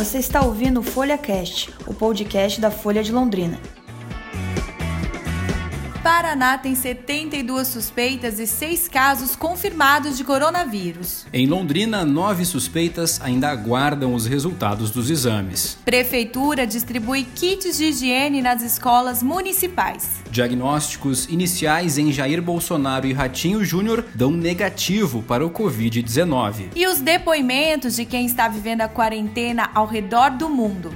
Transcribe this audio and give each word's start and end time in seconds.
Você 0.00 0.16
está 0.16 0.40
ouvindo 0.40 0.80
o 0.80 0.82
FolhaCast, 0.82 1.74
o 1.86 1.92
podcast 1.92 2.58
da 2.58 2.70
Folha 2.70 3.02
de 3.02 3.12
Londrina. 3.12 3.60
Paraná 6.20 6.58
tem 6.58 6.74
72 6.74 7.66
suspeitas 7.66 8.38
e 8.38 8.46
6 8.46 8.88
casos 8.88 9.34
confirmados 9.34 10.18
de 10.18 10.22
coronavírus. 10.22 11.24
Em 11.32 11.46
Londrina, 11.46 12.04
nove 12.04 12.44
suspeitas 12.44 13.18
ainda 13.22 13.48
aguardam 13.48 14.12
os 14.12 14.26
resultados 14.26 14.90
dos 14.90 15.08
exames. 15.08 15.78
Prefeitura 15.82 16.66
distribui 16.66 17.24
kits 17.24 17.78
de 17.78 17.84
higiene 17.86 18.42
nas 18.42 18.60
escolas 18.60 19.22
municipais. 19.22 20.20
Diagnósticos 20.30 21.24
iniciais 21.24 21.96
em 21.96 22.12
Jair 22.12 22.42
Bolsonaro 22.42 23.06
e 23.06 23.14
Ratinho 23.14 23.64
Júnior 23.64 24.04
dão 24.14 24.30
negativo 24.30 25.22
para 25.22 25.44
o 25.44 25.50
Covid-19. 25.50 26.72
E 26.76 26.86
os 26.86 27.00
depoimentos 27.00 27.96
de 27.96 28.04
quem 28.04 28.26
está 28.26 28.46
vivendo 28.46 28.82
a 28.82 28.88
quarentena 28.88 29.70
ao 29.74 29.86
redor 29.86 30.32
do 30.32 30.50
mundo. 30.50 30.92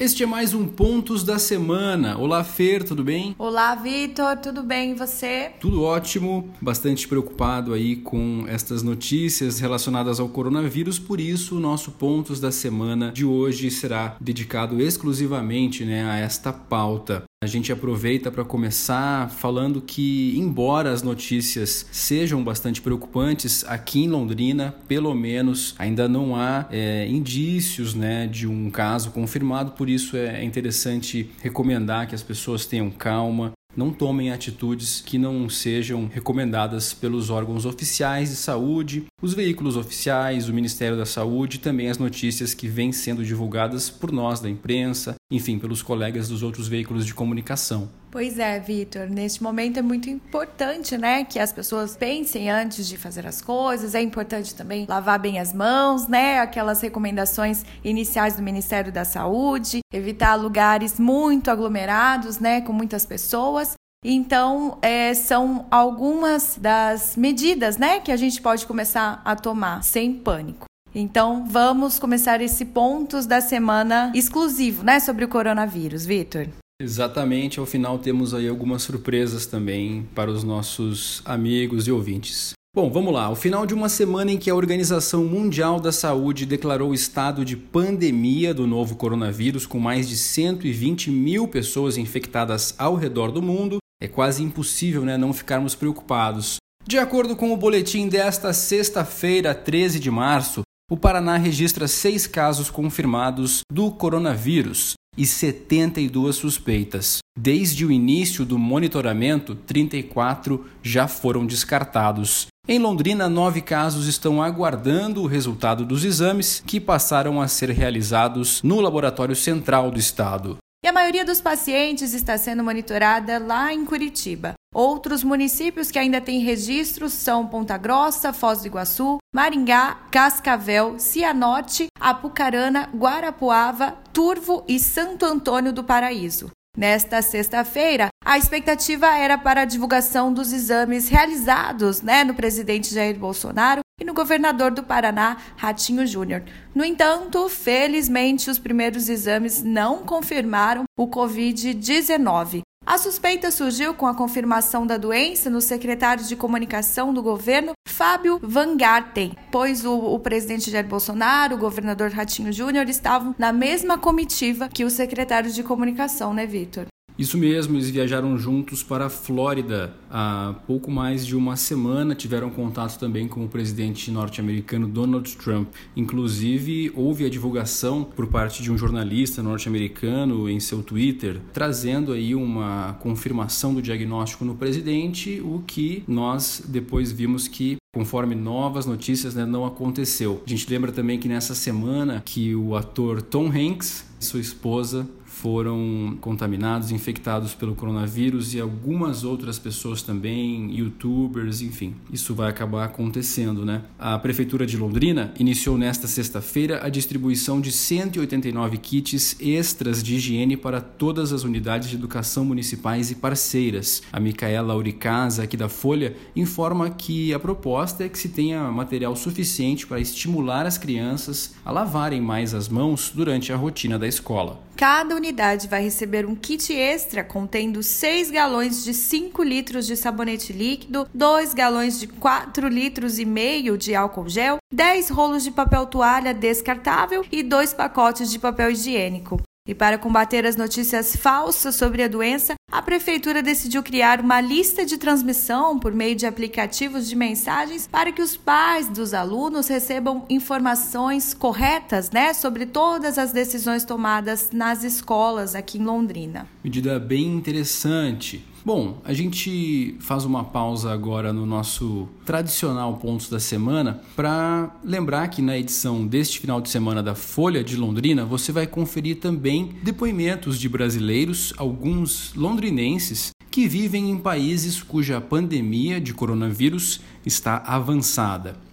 Este 0.00 0.22
é 0.22 0.26
mais 0.26 0.54
um 0.54 0.66
Pontos 0.66 1.22
da 1.22 1.38
Semana. 1.38 2.16
Olá, 2.16 2.42
Fer, 2.42 2.82
tudo 2.82 3.04
bem? 3.04 3.36
Olá, 3.38 3.74
Vitor, 3.74 4.34
tudo 4.38 4.62
bem 4.62 4.92
e 4.92 4.94
você? 4.94 5.52
Tudo 5.60 5.82
ótimo, 5.82 6.50
bastante 6.58 7.06
preocupado 7.06 7.74
aí 7.74 7.96
com 7.96 8.46
estas 8.48 8.82
notícias 8.82 9.60
relacionadas 9.60 10.18
ao 10.18 10.26
coronavírus, 10.26 10.98
por 10.98 11.20
isso 11.20 11.58
o 11.58 11.60
nosso 11.60 11.90
Pontos 11.90 12.40
da 12.40 12.50
Semana 12.50 13.12
de 13.12 13.26
hoje 13.26 13.70
será 13.70 14.16
dedicado 14.18 14.80
exclusivamente 14.80 15.84
né, 15.84 16.10
a 16.10 16.16
esta 16.16 16.50
pauta. 16.50 17.24
A 17.42 17.46
gente 17.46 17.72
aproveita 17.72 18.30
para 18.30 18.44
começar 18.44 19.30
falando 19.30 19.80
que, 19.80 20.36
embora 20.36 20.92
as 20.92 21.02
notícias 21.02 21.86
sejam 21.90 22.44
bastante 22.44 22.82
preocupantes, 22.82 23.64
aqui 23.64 24.04
em 24.04 24.08
Londrina, 24.08 24.74
pelo 24.86 25.14
menos, 25.14 25.74
ainda 25.78 26.06
não 26.06 26.36
há 26.36 26.66
é, 26.70 27.08
indícios 27.08 27.94
né, 27.94 28.26
de 28.26 28.46
um 28.46 28.70
caso 28.70 29.10
confirmado, 29.10 29.72
por 29.72 29.88
isso 29.88 30.18
é 30.18 30.44
interessante 30.44 31.30
recomendar 31.40 32.06
que 32.06 32.14
as 32.14 32.22
pessoas 32.22 32.66
tenham 32.66 32.90
calma, 32.90 33.52
não 33.76 33.90
tomem 33.90 34.30
atitudes 34.30 35.00
que 35.00 35.18
não 35.18 35.48
sejam 35.48 36.06
recomendadas 36.06 36.92
pelos 36.92 37.30
órgãos 37.30 37.64
oficiais 37.64 38.30
de 38.30 38.36
saúde, 38.36 39.04
os 39.22 39.34
veículos 39.34 39.76
oficiais, 39.76 40.48
o 40.48 40.54
Ministério 40.54 40.96
da 40.96 41.06
Saúde 41.06 41.56
e 41.56 41.60
também 41.60 41.88
as 41.88 41.98
notícias 41.98 42.54
que 42.54 42.68
vêm 42.68 42.92
sendo 42.92 43.24
divulgadas 43.24 43.88
por 43.88 44.10
nós 44.10 44.40
da 44.40 44.50
imprensa, 44.50 45.14
enfim, 45.30 45.58
pelos 45.58 45.82
colegas 45.82 46.28
dos 46.28 46.42
outros 46.42 46.68
veículos 46.68 47.06
de 47.06 47.14
comunicação. 47.14 47.99
Pois 48.10 48.40
é, 48.40 48.58
Vitor. 48.58 49.08
Neste 49.08 49.40
momento 49.40 49.78
é 49.78 49.82
muito 49.82 50.10
importante, 50.10 50.98
né, 50.98 51.22
que 51.22 51.38
as 51.38 51.52
pessoas 51.52 51.96
pensem 51.96 52.50
antes 52.50 52.88
de 52.88 52.96
fazer 52.96 53.24
as 53.24 53.40
coisas. 53.40 53.94
É 53.94 54.02
importante 54.02 54.52
também 54.52 54.84
lavar 54.88 55.18
bem 55.18 55.38
as 55.38 55.52
mãos, 55.52 56.08
né, 56.08 56.40
aquelas 56.40 56.80
recomendações 56.80 57.64
iniciais 57.84 58.34
do 58.34 58.42
Ministério 58.42 58.90
da 58.90 59.04
Saúde, 59.04 59.78
evitar 59.92 60.34
lugares 60.34 60.98
muito 60.98 61.52
aglomerados, 61.52 62.40
né, 62.40 62.60
com 62.60 62.72
muitas 62.72 63.06
pessoas. 63.06 63.74
Então, 64.04 64.78
é, 64.82 65.14
são 65.14 65.66
algumas 65.70 66.56
das 66.60 67.14
medidas, 67.16 67.76
né, 67.76 68.00
que 68.00 68.10
a 68.10 68.16
gente 68.16 68.42
pode 68.42 68.66
começar 68.66 69.22
a 69.24 69.36
tomar 69.36 69.84
sem 69.84 70.14
pânico. 70.14 70.64
Então, 70.92 71.46
vamos 71.46 72.00
começar 72.00 72.40
esse 72.40 72.64
pontos 72.64 73.24
da 73.24 73.40
semana 73.40 74.10
exclusivo, 74.16 74.82
né, 74.82 74.98
sobre 74.98 75.24
o 75.24 75.28
coronavírus, 75.28 76.04
Vitor. 76.04 76.48
Exatamente, 76.80 77.60
ao 77.60 77.66
final 77.66 77.98
temos 77.98 78.32
aí 78.32 78.48
algumas 78.48 78.82
surpresas 78.82 79.44
também 79.44 80.08
para 80.14 80.30
os 80.30 80.42
nossos 80.42 81.20
amigos 81.26 81.86
e 81.86 81.92
ouvintes. 81.92 82.52
Bom, 82.74 82.90
vamos 82.90 83.12
lá. 83.12 83.28
O 83.28 83.36
final 83.36 83.66
de 83.66 83.74
uma 83.74 83.90
semana 83.90 84.32
em 84.32 84.38
que 84.38 84.48
a 84.48 84.54
Organização 84.54 85.24
Mundial 85.24 85.78
da 85.78 85.92
Saúde 85.92 86.46
declarou 86.46 86.90
o 86.90 86.94
estado 86.94 87.44
de 87.44 87.54
pandemia 87.54 88.54
do 88.54 88.66
novo 88.66 88.96
coronavírus, 88.96 89.66
com 89.66 89.78
mais 89.78 90.08
de 90.08 90.16
120 90.16 91.10
mil 91.10 91.46
pessoas 91.46 91.98
infectadas 91.98 92.74
ao 92.78 92.94
redor 92.94 93.30
do 93.30 93.42
mundo, 93.42 93.76
é 94.00 94.08
quase 94.08 94.42
impossível 94.42 95.04
né, 95.04 95.18
não 95.18 95.34
ficarmos 95.34 95.74
preocupados. 95.74 96.56
De 96.86 96.96
acordo 96.96 97.36
com 97.36 97.52
o 97.52 97.56
boletim 97.58 98.08
desta 98.08 98.54
sexta-feira, 98.54 99.54
13 99.54 100.00
de 100.00 100.10
março, 100.10 100.62
o 100.90 100.96
Paraná 100.96 101.36
registra 101.36 101.86
seis 101.86 102.26
casos 102.26 102.70
confirmados 102.70 103.60
do 103.70 103.90
coronavírus 103.90 104.94
e 105.16 105.26
72 105.26 106.36
suspeitas. 106.36 107.18
Desde 107.38 107.84
o 107.84 107.90
início 107.90 108.44
do 108.44 108.58
monitoramento, 108.58 109.54
34 109.54 110.66
já 110.82 111.08
foram 111.08 111.46
descartados. 111.46 112.46
Em 112.68 112.78
Londrina, 112.78 113.28
nove 113.28 113.60
casos 113.60 114.06
estão 114.06 114.42
aguardando 114.42 115.22
o 115.22 115.26
resultado 115.26 115.84
dos 115.84 116.04
exames 116.04 116.62
que 116.66 116.78
passaram 116.78 117.40
a 117.40 117.48
ser 117.48 117.70
realizados 117.70 118.62
no 118.62 118.80
Laboratório 118.80 119.34
Central 119.34 119.90
do 119.90 119.98
Estado. 119.98 120.58
E 120.84 120.88
a 120.88 120.92
maioria 120.92 121.24
dos 121.24 121.40
pacientes 121.40 122.14
está 122.14 122.38
sendo 122.38 122.64
monitorada 122.64 123.38
lá 123.38 123.72
em 123.72 123.84
Curitiba. 123.84 124.54
Outros 124.72 125.24
municípios 125.24 125.90
que 125.90 125.98
ainda 125.98 126.20
têm 126.20 126.38
registros 126.40 127.12
são 127.12 127.46
Ponta 127.46 127.76
Grossa, 127.76 128.32
Foz 128.32 128.60
do 128.60 128.68
Iguaçu, 128.68 129.18
Maringá, 129.34 129.98
Cascavel, 130.12 130.96
Cianorte, 130.96 131.86
Apucarana, 131.98 132.88
Guarapuava, 132.94 133.98
Turvo 134.12 134.64
e 134.68 134.78
Santo 134.78 135.26
Antônio 135.26 135.72
do 135.72 135.82
Paraíso. 135.82 136.52
Nesta 136.76 137.20
sexta-feira, 137.20 138.08
a 138.24 138.38
expectativa 138.38 139.08
era 139.18 139.36
para 139.36 139.62
a 139.62 139.64
divulgação 139.64 140.32
dos 140.32 140.52
exames 140.52 141.08
realizados 141.08 142.00
né, 142.00 142.22
no 142.22 142.32
presidente 142.32 142.94
Jair 142.94 143.18
Bolsonaro 143.18 143.80
e 144.00 144.04
no 144.04 144.14
governador 144.14 144.70
do 144.70 144.84
Paraná, 144.84 145.36
Ratinho 145.56 146.06
Júnior. 146.06 146.44
No 146.72 146.84
entanto, 146.84 147.48
felizmente, 147.48 148.48
os 148.48 148.58
primeiros 148.60 149.08
exames 149.08 149.64
não 149.64 150.04
confirmaram 150.04 150.84
o 150.96 151.08
Covid-19. 151.08 152.62
A 152.90 152.98
suspeita 152.98 153.52
surgiu 153.52 153.94
com 153.94 154.04
a 154.04 154.14
confirmação 154.14 154.84
da 154.84 154.96
doença 154.96 155.48
no 155.48 155.60
secretário 155.60 156.24
de 156.24 156.34
comunicação 156.34 157.14
do 157.14 157.22
governo, 157.22 157.72
Fábio 157.86 158.40
Van 158.42 158.76
Garten, 158.76 159.36
pois 159.52 159.84
o, 159.84 159.96
o 159.96 160.18
presidente 160.18 160.72
Jair 160.72 160.88
Bolsonaro, 160.88 161.54
o 161.54 161.58
governador 161.58 162.10
Ratinho 162.10 162.52
Júnior 162.52 162.88
estavam 162.88 163.32
na 163.38 163.52
mesma 163.52 163.96
comitiva 163.96 164.68
que 164.68 164.84
o 164.84 164.90
secretário 164.90 165.52
de 165.52 165.62
comunicação, 165.62 166.34
né, 166.34 166.46
Vitor? 166.46 166.86
Isso 167.20 167.36
mesmo, 167.36 167.76
eles 167.76 167.90
viajaram 167.90 168.38
juntos 168.38 168.82
para 168.82 169.04
a 169.04 169.10
Flórida 169.10 169.92
há 170.10 170.54
pouco 170.66 170.90
mais 170.90 171.26
de 171.26 171.36
uma 171.36 171.54
semana. 171.54 172.14
Tiveram 172.14 172.48
contato 172.48 172.98
também 172.98 173.28
com 173.28 173.44
o 173.44 173.48
presidente 173.48 174.10
norte-americano 174.10 174.88
Donald 174.88 175.36
Trump. 175.36 175.68
Inclusive, 175.94 176.90
houve 176.96 177.26
a 177.26 177.28
divulgação 177.28 178.04
por 178.04 178.26
parte 178.28 178.62
de 178.62 178.72
um 178.72 178.78
jornalista 178.78 179.42
norte-americano 179.42 180.48
em 180.48 180.58
seu 180.58 180.82
Twitter, 180.82 181.42
trazendo 181.52 182.12
aí 182.12 182.34
uma 182.34 182.94
confirmação 183.00 183.74
do 183.74 183.82
diagnóstico 183.82 184.42
no 184.42 184.54
presidente, 184.54 185.42
o 185.44 185.62
que 185.66 186.02
nós 186.08 186.62
depois 186.66 187.12
vimos 187.12 187.46
que 187.46 187.76
conforme 187.92 188.36
novas 188.36 188.86
notícias, 188.86 189.34
né, 189.34 189.44
não 189.44 189.66
aconteceu. 189.66 190.40
A 190.46 190.48
gente 190.48 190.70
lembra 190.70 190.92
também 190.92 191.18
que 191.18 191.26
nessa 191.26 191.56
semana 191.56 192.22
que 192.24 192.54
o 192.54 192.76
ator 192.76 193.20
Tom 193.20 193.48
Hanks 193.48 194.06
e 194.20 194.24
sua 194.24 194.40
esposa 194.40 195.08
foram 195.40 196.18
contaminados, 196.20 196.92
infectados 196.92 197.54
pelo 197.54 197.74
coronavírus 197.74 198.52
e 198.52 198.60
algumas 198.60 199.24
outras 199.24 199.58
pessoas 199.58 200.02
também, 200.02 200.70
youtubers, 200.70 201.62
enfim. 201.62 201.94
Isso 202.12 202.34
vai 202.34 202.50
acabar 202.50 202.84
acontecendo, 202.84 203.64
né? 203.64 203.82
A 203.98 204.18
prefeitura 204.18 204.66
de 204.66 204.76
Londrina 204.76 205.32
iniciou 205.38 205.78
nesta 205.78 206.06
sexta-feira 206.06 206.84
a 206.84 206.90
distribuição 206.90 207.58
de 207.58 207.72
189 207.72 208.76
kits 208.76 209.36
extras 209.40 210.02
de 210.02 210.16
higiene 210.16 210.58
para 210.58 210.78
todas 210.78 211.32
as 211.32 211.42
unidades 211.42 211.88
de 211.88 211.96
educação 211.96 212.44
municipais 212.44 213.10
e 213.10 213.14
parceiras. 213.14 214.02
A 214.12 214.20
Micaela 214.20 214.74
Auricasa, 214.74 215.44
aqui 215.44 215.56
da 215.56 215.70
Folha, 215.70 216.14
informa 216.36 216.90
que 216.90 217.32
a 217.32 217.38
proposta 217.38 218.04
é 218.04 218.10
que 218.10 218.18
se 218.18 218.28
tenha 218.28 218.70
material 218.70 219.16
suficiente 219.16 219.86
para 219.86 220.00
estimular 220.00 220.66
as 220.66 220.76
crianças 220.76 221.54
a 221.64 221.72
lavarem 221.72 222.20
mais 222.20 222.52
as 222.52 222.68
mãos 222.68 223.10
durante 223.14 223.52
a 223.54 223.56
rotina 223.56 223.98
da 223.98 224.06
escola. 224.06 224.60
Cada 224.80 225.14
unidade 225.14 225.68
vai 225.68 225.82
receber 225.82 226.24
um 226.24 226.34
kit 226.34 226.72
extra 226.72 227.22
contendo 227.22 227.82
6 227.82 228.30
galões 228.30 228.82
de 228.82 228.94
5 228.94 229.42
litros 229.42 229.86
de 229.86 229.94
sabonete 229.94 230.54
líquido, 230.54 231.06
2 231.12 231.52
galões 231.52 232.00
de 232.00 232.06
4 232.06 232.66
litros 232.66 233.18
e 233.18 233.26
meio 233.26 233.76
de 233.76 233.94
álcool 233.94 234.26
gel, 234.26 234.56
10 234.72 235.10
rolos 235.10 235.44
de 235.44 235.50
papel 235.50 235.84
toalha 235.84 236.32
descartável 236.32 237.22
e 237.30 237.42
2 237.42 237.74
pacotes 237.74 238.30
de 238.30 238.38
papel 238.38 238.70
higiênico. 238.70 239.38
E 239.68 239.74
para 239.74 239.98
combater 239.98 240.46
as 240.46 240.56
notícias 240.56 241.14
falsas 241.14 241.74
sobre 241.74 242.02
a 242.02 242.08
doença, 242.08 242.54
a 242.72 242.80
prefeitura 242.80 243.42
decidiu 243.42 243.82
criar 243.82 244.18
uma 244.20 244.40
lista 244.40 244.86
de 244.86 244.96
transmissão 244.96 245.78
por 245.78 245.92
meio 245.92 246.16
de 246.16 246.24
aplicativos 246.24 247.06
de 247.06 247.14
mensagens 247.14 247.86
para 247.86 248.10
que 248.10 248.22
os 248.22 248.38
pais 248.38 248.88
dos 248.88 249.12
alunos 249.12 249.68
recebam 249.68 250.24
informações 250.30 251.34
corretas, 251.34 252.10
né, 252.10 252.32
sobre 252.32 252.64
todas 252.64 253.18
as 253.18 253.32
decisões 253.32 253.84
tomadas 253.84 254.50
nas 254.50 254.82
escolas 254.82 255.54
aqui 255.54 255.76
em 255.78 255.84
Londrina. 255.84 256.48
Medida 256.64 256.98
bem 256.98 257.26
interessante. 257.26 258.42
Bom, 258.62 259.00
a 259.04 259.14
gente 259.14 259.96
faz 260.00 260.26
uma 260.26 260.44
pausa 260.44 260.92
agora 260.92 261.32
no 261.32 261.46
nosso 261.46 262.06
tradicional 262.26 262.94
Pontos 262.98 263.30
da 263.30 263.40
Semana 263.40 264.02
para 264.14 264.76
lembrar 264.84 265.28
que 265.28 265.40
na 265.40 265.56
edição 265.56 266.06
deste 266.06 266.38
final 266.40 266.60
de 266.60 266.68
semana 266.68 267.02
da 267.02 267.14
Folha 267.14 267.64
de 267.64 267.74
Londrina 267.74 268.26
você 268.26 268.52
vai 268.52 268.66
conferir 268.66 269.18
também 269.18 269.76
depoimentos 269.82 270.60
de 270.60 270.68
brasileiros, 270.68 271.54
alguns 271.56 272.34
londrinenses, 272.34 273.30
que 273.50 273.66
vivem 273.66 274.10
em 274.10 274.18
países 274.18 274.82
cuja 274.82 275.22
pandemia 275.22 275.98
de 275.98 276.12
coronavírus 276.12 277.00
está 277.24 277.62
avançada. 277.66 278.69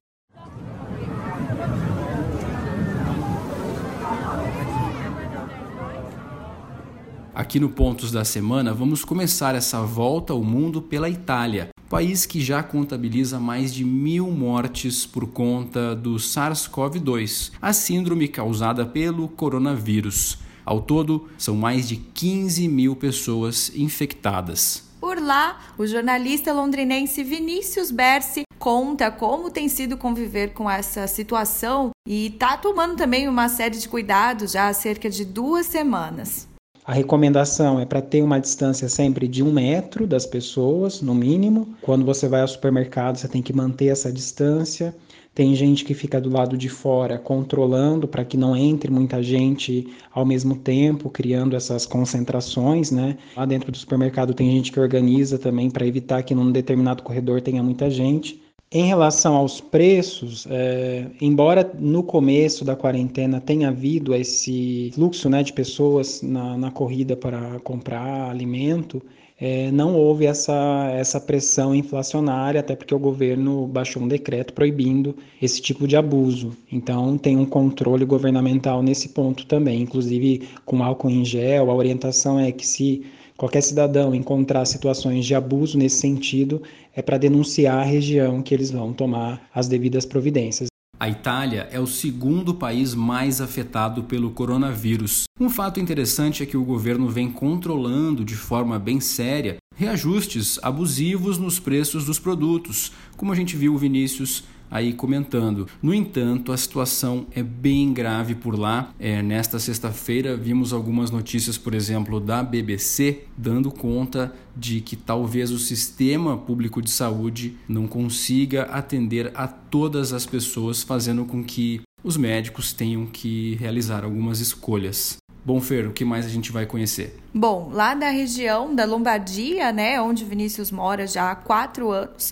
Aqui 7.38 7.60
no 7.60 7.70
Pontos 7.70 8.12
da 8.12 8.26
Semana, 8.26 8.74
vamos 8.74 9.06
começar 9.06 9.54
essa 9.54 9.80
volta 9.84 10.34
ao 10.34 10.44
mundo 10.44 10.82
pela 10.82 11.08
Itália, 11.08 11.70
país 11.88 12.26
que 12.26 12.42
já 12.42 12.64
contabiliza 12.64 13.40
mais 13.40 13.72
de 13.72 13.86
mil 13.86 14.32
mortes 14.32 15.06
por 15.06 15.28
conta 15.28 15.96
do 15.96 16.16
SARS-CoV-2, 16.16 17.52
a 17.62 17.74
síndrome 17.74 18.28
causada 18.28 18.88
pelo 18.88 19.28
coronavírus. 19.28 20.40
Ao 20.66 20.82
todo, 20.82 21.30
são 21.38 21.56
mais 21.56 21.88
de 21.88 21.98
15 21.98 22.68
mil 22.68 22.96
pessoas 22.96 23.72
infectadas. 23.76 24.90
Por 25.00 25.22
lá, 25.22 25.60
o 25.78 25.86
jornalista 25.86 26.52
londrinense 26.52 27.24
Vinícius 27.24 27.92
Bersi 27.92 28.46
conta 28.58 29.12
como 29.12 29.52
tem 29.52 29.70
sido 29.70 29.96
conviver 29.96 30.54
com 30.54 30.68
essa 30.68 31.06
situação 31.06 31.92
e 32.04 32.30
está 32.30 32.58
tomando 32.58 32.96
também 32.96 33.28
uma 33.28 33.48
série 33.48 33.78
de 33.78 33.88
cuidados 33.88 34.54
já 34.54 34.70
há 34.70 34.74
cerca 34.74 35.08
de 35.08 35.24
duas 35.24 35.68
semanas. 35.68 36.48
A 36.88 36.94
recomendação 36.94 37.82
é 37.82 37.86
para 37.86 38.02
ter 38.02 38.22
uma 38.22 38.40
distância 38.40 38.88
sempre 38.88 39.28
de 39.28 39.44
um 39.44 39.52
metro 39.52 40.08
das 40.08 40.26
pessoas, 40.26 41.02
no 41.02 41.14
mínimo. 41.14 41.68
Quando 41.82 42.06
você 42.06 42.30
vai 42.30 42.40
ao 42.40 42.48
supermercado, 42.48 43.18
você 43.18 43.28
tem 43.28 43.42
que 43.42 43.52
manter 43.52 43.88
essa 43.88 44.10
distância. 44.10 44.96
Tem 45.36 45.54
gente 45.54 45.84
que 45.84 45.94
fica 45.94 46.22
do 46.22 46.30
lado 46.30 46.58
de 46.58 46.70
fora 46.70 47.20
controlando 47.20 48.08
para 48.08 48.24
que 48.24 48.38
não 48.38 48.56
entre 48.56 48.90
muita 48.90 49.22
gente 49.22 49.86
ao 50.14 50.26
mesmo 50.26 50.56
tempo, 50.56 51.10
criando 51.10 51.58
essas 51.58 51.86
concentrações, 51.86 52.90
né? 52.90 53.18
Lá 53.36 53.46
dentro 53.46 53.70
do 53.70 53.78
supermercado 53.78 54.34
tem 54.34 54.50
gente 54.50 54.72
que 54.72 54.80
organiza 54.80 55.38
também 55.38 55.70
para 55.70 55.86
evitar 55.86 56.24
que 56.24 56.34
num 56.34 56.54
determinado 56.54 57.04
corredor 57.04 57.42
tenha 57.42 57.62
muita 57.62 57.90
gente. 57.92 58.42
Em 58.70 58.86
relação 58.86 59.34
aos 59.36 59.62
preços, 59.62 60.46
é, 60.50 61.08
embora 61.22 61.72
no 61.80 62.04
começo 62.04 62.66
da 62.66 62.76
quarentena 62.76 63.40
tenha 63.40 63.70
havido 63.70 64.14
esse 64.14 64.92
fluxo 64.94 65.30
né, 65.30 65.42
de 65.42 65.54
pessoas 65.54 66.22
na, 66.22 66.58
na 66.58 66.70
corrida 66.70 67.16
para 67.16 67.62
comprar 67.62 68.30
alimento, 68.30 69.02
é, 69.40 69.72
não 69.72 69.96
houve 69.96 70.26
essa, 70.26 70.92
essa 70.94 71.22
pressão 71.22 71.74
inflacionária, 71.74 72.60
até 72.60 72.76
porque 72.76 72.94
o 72.94 73.00
governo 73.00 73.68
baixou 73.68 74.02
um 74.02 74.08
decreto 74.08 74.52
proibindo 74.52 75.16
esse 75.42 75.62
tipo 75.62 75.88
de 75.88 75.96
abuso. 75.96 76.52
Então, 76.70 77.18
tem 77.18 77.38
um 77.38 77.46
controle 77.46 78.04
governamental 78.04 78.84
nesse 78.84 79.10
ponto 79.10 79.46
também, 79.46 79.82
inclusive 79.82 80.50
com 80.66 80.84
álcool 80.84 81.10
em 81.10 81.24
gel. 81.24 81.72
A 81.72 81.76
orientação 81.76 82.38
é 82.38 82.52
que 82.52 82.68
se 82.68 83.06
qualquer 83.38 83.62
cidadão 83.62 84.16
encontrar 84.16 84.66
situações 84.66 85.26
de 85.26 85.36
abuso 85.36 85.78
nesse 85.78 85.98
sentido, 85.98 86.62
é 86.96 87.02
para 87.02 87.18
denunciar 87.18 87.78
a 87.78 87.84
região 87.84 88.42
que 88.42 88.54
eles 88.54 88.72
vão 88.72 88.92
tomar 88.92 89.48
as 89.54 89.68
devidas 89.68 90.06
providências. 90.06 90.68
A 91.00 91.08
Itália 91.08 91.70
é 91.72 91.80
o 91.80 91.86
segundo 91.86 92.56
país 92.56 92.96
mais 92.96 93.40
afetado 93.40 94.04
pelo 94.04 94.32
coronavírus. 94.32 95.26
Um 95.40 95.48
fato 95.48 95.80
interessante 95.80 96.42
é 96.42 96.46
que 96.46 96.58
o 96.58 96.66
governo 96.66 97.08
vem 97.08 97.32
controlando 97.32 98.26
de 98.26 98.36
forma 98.36 98.80
bem 98.80 99.00
séria 99.00 99.58
reajustes 99.76 100.58
abusivos 100.64 101.38
nos 101.38 101.60
preços 101.60 102.04
dos 102.04 102.18
produtos, 102.18 102.92
como 103.16 103.32
a 103.32 103.36
gente 103.36 103.56
viu 103.56 103.78
Vinícius 103.78 104.44
aí 104.70 104.94
comentando. 104.94 105.68
No 105.82 105.94
entanto, 105.94 106.52
a 106.52 106.58
situação 106.58 107.28
é 107.32 107.42
bem 107.42 107.94
grave 107.94 108.36
por 108.36 108.58
lá. 108.58 108.94
É, 109.00 109.22
nesta 109.22 109.60
sexta-feira 109.60 110.36
vimos 110.36 110.74
algumas 110.74 111.12
notícias, 111.12 111.58
por 111.58 111.74
exemplo, 111.74 112.20
da 112.20 112.44
BBC, 112.44 113.24
dando 113.38 113.72
conta 113.72 114.34
de 114.56 114.82
que 114.82 114.96
talvez 114.96 115.52
o 115.52 115.60
sistema 115.60 116.38
público 116.38 116.82
de 116.82 116.90
saúde 116.90 117.58
não 117.68 117.88
consiga 117.88 118.64
atender 118.64 119.32
a 119.36 119.48
todas 119.48 120.14
as 120.14 120.26
pessoas, 120.26 120.82
fazendo 120.82 121.26
com 121.26 121.44
que 121.44 121.82
os 122.04 122.18
médicos 122.18 122.74
tenham 122.74 123.06
que 123.06 123.56
realizar 123.56 124.04
algumas 124.04 124.40
escolhas. 124.40 125.18
Bom, 125.48 125.62
Fer, 125.62 125.88
o 125.88 125.94
que 125.94 126.04
mais 126.04 126.26
a 126.26 126.30
gente 126.30 126.52
vai 126.52 126.66
conhecer? 126.66 127.18
Bom, 127.34 127.70
lá 127.72 127.94
da 127.94 128.10
região 128.10 128.76
da 128.76 128.84
Lombardia, 128.84 129.72
né, 129.72 130.00
onde 130.02 130.26
Vinícius 130.26 130.72
mora 130.72 131.08
já 131.08 131.32
há 131.32 131.36
quatro 131.36 131.90
anos, 131.90 132.30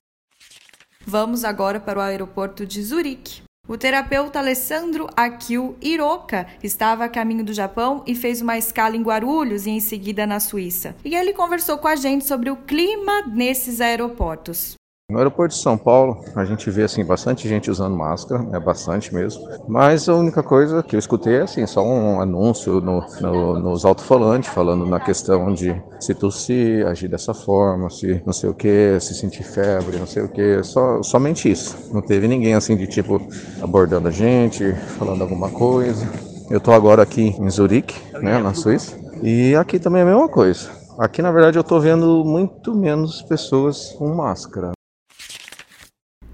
Vamos 1.05 1.45
agora 1.45 1.79
para 1.79 1.99
o 1.99 2.01
aeroporto 2.01 2.65
de 2.65 2.81
Zurique. 2.81 3.43
O 3.67 3.77
terapeuta 3.77 4.39
Alessandro 4.39 5.07
Akil 5.15 5.75
Hiroka 5.81 6.47
estava 6.63 7.05
a 7.05 7.09
caminho 7.09 7.43
do 7.43 7.53
Japão 7.53 8.03
e 8.07 8.15
fez 8.15 8.41
uma 8.41 8.57
escala 8.57 8.95
em 8.95 9.03
Guarulhos 9.03 9.65
e 9.65 9.71
em 9.71 9.79
seguida 9.79 10.25
na 10.25 10.39
Suíça. 10.39 10.95
E 11.05 11.15
ele 11.15 11.33
conversou 11.33 11.77
com 11.77 11.87
a 11.87 11.95
gente 11.95 12.25
sobre 12.25 12.49
o 12.49 12.55
clima 12.55 13.21
nesses 13.27 13.81
aeroportos. 13.81 14.75
No 15.07 15.19
aeroporto 15.19 15.53
de 15.53 15.61
São 15.61 15.77
Paulo, 15.77 16.25
a 16.35 16.43
gente 16.45 16.67
vê 16.71 16.81
assim 16.81 17.05
bastante 17.05 17.47
gente 17.47 17.69
usando 17.69 17.95
máscara, 17.95 18.43
é 18.51 18.59
bastante 18.59 19.13
mesmo. 19.13 19.47
Mas 19.67 20.09
a 20.09 20.15
única 20.15 20.41
coisa 20.41 20.81
que 20.81 20.95
eu 20.95 20.99
escutei 20.99 21.35
é 21.35 21.41
assim, 21.43 21.63
só 21.67 21.85
um 21.85 22.19
anúncio 22.19 22.81
no, 22.81 23.05
no, 23.21 23.59
nos 23.59 23.85
alto-falantes 23.85 24.49
falando 24.49 24.83
na 24.83 24.99
questão 24.99 25.53
de 25.53 25.79
se 25.99 26.15
tossir, 26.15 26.87
agir 26.87 27.07
dessa 27.07 27.35
forma, 27.35 27.87
se 27.91 28.19
não 28.25 28.33
sei 28.33 28.49
o 28.49 28.53
que, 28.55 28.99
se 28.99 29.13
sentir 29.13 29.43
febre, 29.43 29.99
não 29.99 30.07
sei 30.07 30.23
o 30.23 30.27
que, 30.27 30.63
só 30.63 31.03
somente 31.03 31.51
isso. 31.51 31.93
Não 31.93 32.01
teve 32.01 32.27
ninguém 32.27 32.55
assim 32.55 32.75
de 32.75 32.87
tipo 32.87 33.21
abordando 33.61 34.07
a 34.07 34.11
gente, 34.11 34.73
falando 34.97 35.21
alguma 35.21 35.51
coisa. 35.51 36.03
Eu 36.49 36.59
tô 36.59 36.71
agora 36.71 37.03
aqui 37.03 37.35
em 37.39 37.49
Zurique, 37.51 37.95
né, 38.23 38.39
na 38.39 38.55
Suíça, 38.55 38.97
e 39.21 39.55
aqui 39.55 39.77
também 39.77 40.01
é 40.01 40.03
a 40.03 40.07
mesma 40.07 40.27
coisa. 40.27 40.67
Aqui, 40.97 41.21
na 41.21 41.31
verdade, 41.31 41.59
eu 41.59 41.63
tô 41.63 41.79
vendo 41.79 42.23
muito 42.25 42.73
menos 42.73 43.21
pessoas 43.21 43.93
com 43.99 44.15
máscara. 44.15 44.74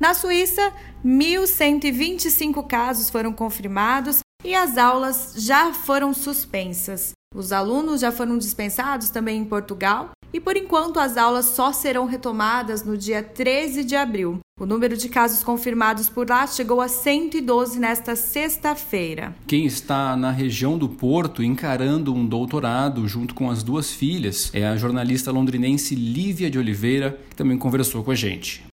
Na 0.02 0.16
Suíça, 0.16 0.74
1.125 1.06 2.66
casos 2.66 3.12
foram 3.12 3.32
confirmados 3.32 4.22
e 4.44 4.56
as 4.56 4.76
aulas 4.76 5.36
já 5.38 5.72
foram 5.74 6.12
suspensas. 6.12 7.12
Os 7.36 7.52
alunos 7.52 8.02
já 8.02 8.12
foram 8.12 8.36
dispensados 8.40 9.12
também 9.12 9.40
em 9.40 9.46
Portugal 9.46 10.10
e, 10.34 10.40
por 10.40 10.58
enquanto, 10.58 11.00
as 11.00 11.18
aulas 11.18 11.46
só 11.46 11.72
serão 11.72 12.08
retomadas 12.08 12.84
no 12.84 12.98
dia 12.98 13.22
13 13.22 13.84
de 13.84 13.96
abril. 13.96 14.40
O 14.60 14.66
número 14.66 14.98
de 14.98 15.08
casos 15.08 15.44
confirmados 15.44 16.10
por 16.10 16.28
lá 16.28 16.48
chegou 16.48 16.82
a 16.82 16.88
112 16.88 17.78
nesta 17.78 18.16
sexta-feira. 18.16 19.36
Quem 19.46 19.68
está 19.68 20.18
na 20.18 20.32
região 20.32 20.80
do 20.80 20.90
Porto 20.90 21.44
encarando 21.44 22.12
um 22.12 22.26
doutorado 22.26 23.08
junto 23.08 23.36
com 23.36 23.52
as 23.52 23.62
duas 23.62 23.92
filhas 23.92 24.50
é 24.52 24.66
a 24.66 24.76
jornalista 24.76 25.32
londrinense 25.32 25.94
Lívia 25.94 26.50
de 26.50 26.58
Oliveira, 26.58 27.20
que 27.30 27.36
também 27.36 27.56
conversou 27.56 28.04
com 28.04 28.10
a 28.10 28.16
gente. 28.16 28.71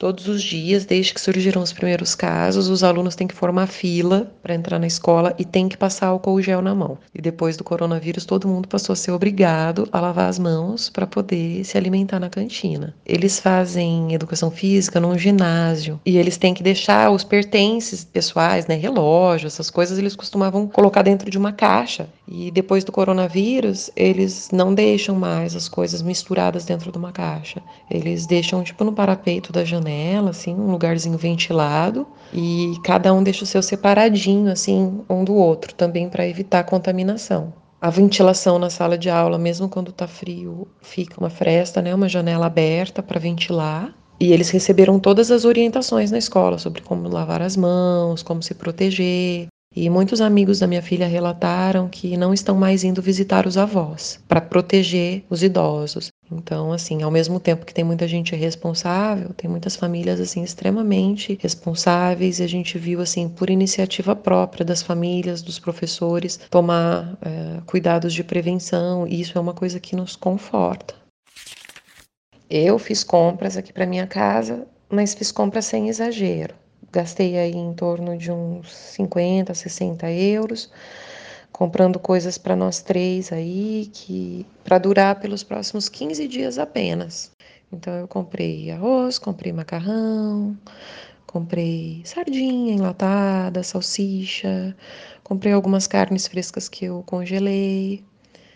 Todos 0.00 0.28
os 0.28 0.42
dias, 0.42 0.86
desde 0.86 1.12
que 1.12 1.20
surgiram 1.20 1.60
os 1.60 1.74
primeiros 1.74 2.14
casos, 2.14 2.70
os 2.70 2.82
alunos 2.82 3.14
têm 3.14 3.26
que 3.26 3.34
formar 3.34 3.66
fila 3.66 4.32
para 4.42 4.54
entrar 4.54 4.78
na 4.78 4.86
escola 4.86 5.34
e 5.38 5.44
têm 5.44 5.68
que 5.68 5.76
passar 5.76 6.06
álcool 6.06 6.40
gel 6.40 6.62
na 6.62 6.74
mão. 6.74 6.96
E 7.14 7.20
depois 7.20 7.54
do 7.54 7.62
coronavírus, 7.62 8.24
todo 8.24 8.48
mundo 8.48 8.66
passou 8.66 8.94
a 8.94 8.96
ser 8.96 9.10
obrigado 9.10 9.86
a 9.92 10.00
lavar 10.00 10.30
as 10.30 10.38
mãos 10.38 10.88
para 10.88 11.06
poder 11.06 11.62
se 11.66 11.76
alimentar 11.76 12.18
na 12.18 12.30
cantina. 12.30 12.94
Eles 13.04 13.38
fazem 13.38 14.14
educação 14.14 14.50
física 14.50 14.98
num 14.98 15.18
ginásio 15.18 16.00
e 16.06 16.16
eles 16.16 16.38
têm 16.38 16.54
que 16.54 16.62
deixar 16.62 17.10
os 17.10 17.22
pertences 17.22 18.02
pessoais, 18.02 18.66
né, 18.66 18.76
relógio, 18.76 19.48
essas 19.48 19.68
coisas, 19.68 19.98
eles 19.98 20.16
costumavam 20.16 20.66
colocar 20.66 21.02
dentro 21.02 21.30
de 21.30 21.36
uma 21.36 21.52
caixa. 21.52 22.08
E 22.26 22.50
depois 22.50 22.84
do 22.84 22.92
coronavírus, 22.92 23.90
eles 23.94 24.48
não 24.50 24.72
deixam 24.72 25.14
mais 25.14 25.54
as 25.54 25.68
coisas 25.68 26.00
misturadas 26.00 26.64
dentro 26.64 26.90
de 26.90 26.96
uma 26.96 27.12
caixa. 27.12 27.60
Eles 27.90 28.24
deixam 28.24 28.64
tipo 28.64 28.82
no 28.82 28.94
parapeito 28.94 29.52
da 29.52 29.62
janela 29.62 29.89
janela, 29.90 30.30
assim, 30.30 30.54
um 30.54 30.70
lugarzinho 30.70 31.18
ventilado, 31.18 32.06
e 32.32 32.74
cada 32.84 33.12
um 33.12 33.22
deixa 33.22 33.44
o 33.44 33.46
seu 33.46 33.62
separadinho, 33.62 34.50
assim, 34.50 35.00
um 35.08 35.24
do 35.24 35.34
outro, 35.34 35.74
também 35.74 36.08
para 36.08 36.26
evitar 36.26 36.64
contaminação. 36.64 37.52
A 37.80 37.90
ventilação 37.90 38.58
na 38.58 38.70
sala 38.70 38.96
de 38.96 39.10
aula, 39.10 39.38
mesmo 39.38 39.68
quando 39.68 39.90
está 39.90 40.06
frio, 40.06 40.68
fica 40.82 41.18
uma 41.18 41.30
fresta, 41.30 41.82
né, 41.82 41.94
uma 41.94 42.08
janela 42.08 42.46
aberta 42.46 43.02
para 43.02 43.18
ventilar. 43.18 43.92
E 44.20 44.32
eles 44.32 44.50
receberam 44.50 45.00
todas 45.00 45.30
as 45.30 45.44
orientações 45.44 46.10
na 46.10 46.18
escola 46.18 46.58
sobre 46.58 46.82
como 46.82 47.08
lavar 47.08 47.40
as 47.40 47.56
mãos, 47.56 48.22
como 48.22 48.42
se 48.42 48.54
proteger, 48.54 49.48
E 49.74 49.88
muitos 49.88 50.20
amigos 50.20 50.58
da 50.58 50.66
minha 50.66 50.82
filha 50.82 51.06
relataram 51.06 51.88
que 51.88 52.16
não 52.16 52.34
estão 52.34 52.56
mais 52.56 52.82
indo 52.82 53.00
visitar 53.00 53.46
os 53.46 53.56
avós 53.56 54.20
para 54.26 54.40
proteger 54.40 55.24
os 55.30 55.44
idosos. 55.44 56.10
Então, 56.30 56.72
assim, 56.72 57.02
ao 57.02 57.10
mesmo 57.10 57.40
tempo 57.40 57.66
que 57.66 57.74
tem 57.74 57.84
muita 57.84 58.06
gente 58.06 58.34
responsável, 58.36 59.30
tem 59.34 59.50
muitas 59.50 59.76
famílias 59.76 60.20
assim 60.20 60.42
extremamente 60.42 61.38
responsáveis. 61.40 62.38
E 62.38 62.42
a 62.42 62.48
gente 62.48 62.78
viu 62.78 63.00
assim 63.00 63.28
por 63.28 63.50
iniciativa 63.50 64.14
própria 64.14 64.64
das 64.64 64.82
famílias, 64.82 65.42
dos 65.42 65.58
professores, 65.58 66.38
tomar 66.50 67.18
é, 67.22 67.60
cuidados 67.66 68.12
de 68.12 68.22
prevenção. 68.22 69.06
E 69.06 69.20
isso 69.20 69.36
é 69.36 69.40
uma 69.40 69.54
coisa 69.54 69.80
que 69.80 69.96
nos 69.96 70.16
conforta. 70.16 70.94
Eu 72.48 72.78
fiz 72.78 73.04
compras 73.04 73.56
aqui 73.56 73.72
para 73.72 73.86
minha 73.86 74.06
casa, 74.06 74.66
mas 74.88 75.14
fiz 75.14 75.30
compras 75.30 75.64
sem 75.66 75.88
exagero 75.88 76.54
gastei 76.92 77.38
aí 77.38 77.54
em 77.54 77.72
torno 77.72 78.16
de 78.16 78.30
uns 78.30 78.74
50, 78.74 79.54
60 79.54 80.10
euros, 80.10 80.70
comprando 81.52 81.98
coisas 81.98 82.38
para 82.38 82.56
nós 82.56 82.82
três 82.82 83.32
aí, 83.32 83.90
que 83.92 84.46
para 84.64 84.78
durar 84.78 85.20
pelos 85.20 85.42
próximos 85.42 85.88
15 85.88 86.26
dias 86.28 86.58
apenas. 86.58 87.30
Então 87.72 87.92
eu 87.94 88.08
comprei 88.08 88.70
arroz, 88.70 89.18
comprei 89.18 89.52
macarrão, 89.52 90.56
comprei 91.26 92.02
sardinha 92.04 92.74
enlatada, 92.74 93.62
salsicha, 93.62 94.76
comprei 95.22 95.52
algumas 95.52 95.86
carnes 95.86 96.26
frescas 96.26 96.68
que 96.68 96.86
eu 96.86 97.02
congelei, 97.06 98.04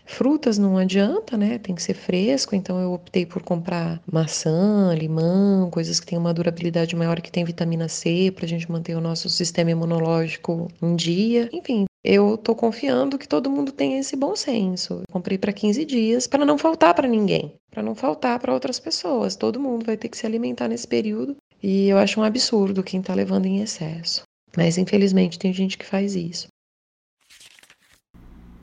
Frutas 0.07 0.59
não 0.59 0.77
adianta, 0.77 1.37
né? 1.37 1.59
Tem 1.59 1.75
que 1.75 1.83
ser 1.83 1.95
fresco, 1.95 2.55
então 2.55 2.79
eu 2.79 2.93
optei 2.93 3.25
por 3.25 3.43
comprar 3.43 4.01
maçã, 4.11 4.95
limão, 4.95 5.71
coisas 5.71 5.99
que 5.99 6.07
têm 6.07 6.19
uma 6.19 6.35
durabilidade 6.35 6.95
maior 6.95 7.21
que 7.21 7.33
tem 7.33 7.45
vitamina 7.45 7.89
C 7.89 8.31
para 8.35 8.45
a 8.45 8.49
gente 8.49 8.71
manter 8.71 8.95
o 8.95 9.01
nosso 9.01 9.31
sistema 9.31 9.71
imunológico 9.71 10.69
em 10.83 10.95
dia. 10.95 11.49
Enfim, 11.53 11.87
eu 12.05 12.37
tô 12.37 12.55
confiando 12.55 13.17
que 13.17 13.27
todo 13.27 13.51
mundo 13.51 13.73
tem 13.73 13.99
esse 13.99 14.15
bom 14.15 14.37
senso. 14.37 15.03
Comprei 15.11 15.39
para 15.39 15.55
15 15.55 15.85
dias 15.87 16.27
para 16.27 16.45
não 16.45 16.59
faltar 16.59 16.93
para 16.93 17.09
ninguém, 17.09 17.55
para 17.71 17.83
não 17.83 17.95
faltar 17.95 18.39
para 18.39 18.53
outras 18.53 18.79
pessoas. 18.79 19.35
Todo 19.35 19.59
mundo 19.59 19.87
vai 19.87 19.97
ter 19.97 20.11
que 20.11 20.19
se 20.19 20.27
alimentar 20.27 20.69
nesse 20.69 20.87
período 20.87 21.35
e 21.63 21.89
eu 21.89 21.97
acho 21.97 22.21
um 22.21 22.23
absurdo 22.23 22.83
quem 22.83 23.01
está 23.01 23.15
levando 23.15 23.47
em 23.47 23.63
excesso. 23.63 24.23
Mas 24.55 24.77
infelizmente 24.77 25.39
tem 25.39 25.53
gente 25.53 25.79
que 25.79 25.87
faz 25.87 26.15
isso. 26.15 26.49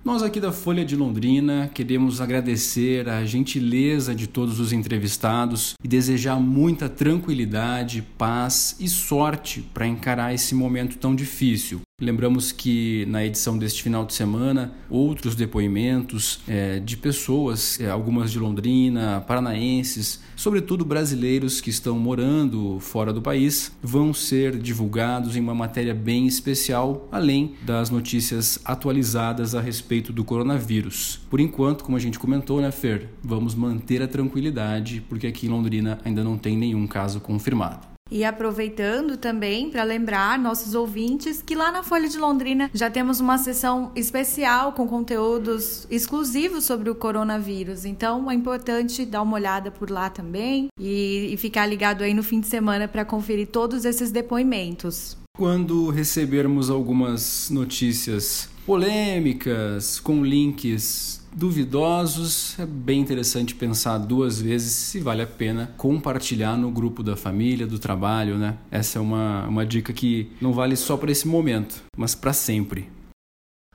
Nós 0.03 0.24
aqui 0.24 0.39
da 0.39 0.51
Folha 0.51 0.83
de 0.83 0.95
Londrina 0.95 1.69
queremos 1.74 2.21
agradecer 2.21 3.07
a 3.07 3.24
gentileza 3.24 4.15
de 4.15 4.27
todos 4.27 4.60
os 4.60 4.74
entrevistados 4.74 5.75
e 5.83 5.88
desejar 5.88 6.39
muita 6.39 6.89
tranquilidade, 6.89 8.01
paz 8.17 8.75
e 8.79 8.88
sorte 8.88 9.62
para 9.62 9.86
encarar 9.86 10.33
esse 10.33 10.55
momento 10.55 10.98
tão 10.98 11.15
difícil. 11.15 11.81
Lembramos 12.01 12.51
que 12.51 13.05
na 13.05 13.24
edição 13.24 13.60
deste 13.60 13.84
final 13.84 14.03
de 14.03 14.15
semana, 14.15 14.74
outros 14.89 15.36
depoimentos 15.36 16.39
é, 16.48 16.79
de 16.79 16.98
pessoas, 16.98 17.79
é, 17.79 17.91
algumas 17.91 18.31
de 18.31 18.39
Londrina, 18.39 19.24
paranaenses, 19.27 20.20
sobretudo 20.36 20.84
brasileiros 20.84 21.62
que 21.62 21.70
estão 21.70 22.00
morando 22.00 22.79
fora 22.79 23.13
do 23.13 23.22
país, 23.22 23.72
vão 23.84 24.15
ser 24.15 24.58
divulgados 24.58 25.36
em 25.36 25.41
uma 25.41 25.53
matéria 25.53 25.93
bem 25.93 26.25
especial, 26.25 27.08
além 27.12 27.53
das 27.62 27.91
notícias 27.91 28.58
atualizadas 28.65 29.53
a 29.53 29.62
respeito 29.62 30.12
do 30.12 30.24
coronavírus. 30.24 31.20
Por 31.29 31.39
enquanto, 31.39 31.84
como 31.84 31.98
a 31.98 32.00
gente 32.00 32.17
comentou, 32.17 32.60
né, 32.62 32.72
Fer, 32.72 33.10
vamos 33.24 33.53
manter 33.53 34.01
a 34.01 34.08
tranquilidade, 34.08 35.01
porque 35.08 35.27
aqui 35.27 35.46
em 35.46 35.50
Londrina 35.50 36.00
ainda 36.03 36.24
não 36.24 36.36
tem 36.36 36.58
nenhum 36.58 36.88
caso 36.88 37.20
confirmado. 37.20 37.90
E 38.12 38.25
aproveitando 38.25 39.15
também 39.15 39.70
para 39.70 39.84
lembrar 39.84 40.38
nossos 40.38 40.75
ouvintes 40.75 41.41
que 41.41 41.56
lá 41.56 41.72
na 41.72 41.82
Folha 41.82 42.10
de 42.10 42.18
Londrina 42.18 42.70
já 42.74 42.89
temos 42.89 43.22
uma 43.22 43.38
sessão 43.38 43.91
especial 43.96 44.74
com 44.74 44.86
conteúdos 44.86 45.88
exclusivos 45.89 46.65
sobre 46.65 46.89
o 46.89 46.96
coronavírus. 46.96 47.86
Então 47.86 48.30
é 48.30 48.34
importante 48.34 49.06
dar 49.06 49.22
uma 49.22 49.36
olhada 49.36 49.72
por 49.72 49.89
lá 49.89 50.10
também 50.10 50.68
e, 50.77 51.30
e 51.32 51.38
ficar 51.38 51.65
ligado 51.65 52.03
aí 52.03 52.13
no 52.13 52.22
fim 52.22 52.41
de 52.41 52.48
semana 52.48 52.86
para 52.86 53.06
conferir 53.06 53.48
todos 53.48 53.86
esses 53.86 54.12
depoimentos. 54.12 55.18
Quando 55.38 55.89
recebermos 55.89 56.70
algumas 56.70 57.50
notícias 57.50 58.50
polêmicas 58.65 60.00
com 60.00 60.24
links 60.24 61.22
duvidosos, 61.34 62.60
é 62.60 62.65
bem 62.65 63.00
interessante 63.00 63.56
pensar 63.56 63.98
duas 63.98 64.41
vezes 64.41 64.74
se 64.74 65.00
vale 65.00 65.22
a 65.22 65.27
pena 65.27 65.74
compartilhar 65.77 66.58
no 66.58 66.70
grupo 66.70 67.01
da 67.01 67.15
família, 67.15 67.65
do 67.65 67.80
trabalho, 67.80 68.38
né? 68.38 68.58
Essa 68.70 69.00
é 69.00 69.01
uma, 69.01 69.48
uma 69.48 69.65
dica 69.65 69.94
que 69.94 70.32
não 70.41 70.51
vale 70.51 70.75
só 70.75 70.98
para 70.98 71.12
esse 71.12 71.27
momento, 71.27 71.84
mas 71.98 72.13
para 72.13 72.34
sempre. 72.34 72.89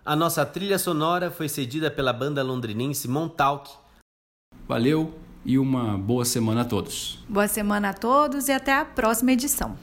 A 0.04 0.14
nossa 0.14 0.44
trilha 0.44 0.78
sonora 0.78 1.30
foi 1.30 1.48
cedida 1.48 1.90
pela 1.90 2.12
banda 2.12 2.42
londrinense 2.42 3.08
Montauk. 3.08 3.70
Valeu 4.68 5.14
e 5.44 5.58
uma 5.58 5.96
boa 5.96 6.24
semana 6.24 6.62
a 6.62 6.64
todos. 6.64 7.24
Boa 7.28 7.48
semana 7.48 7.90
a 7.90 7.94
todos 7.94 8.48
e 8.48 8.52
até 8.52 8.74
a 8.74 8.84
próxima 8.84 9.32
edição. 9.32 9.76